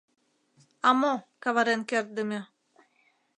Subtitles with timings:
[0.87, 1.13] —А мо,
[1.43, 2.39] каварен кертдыме...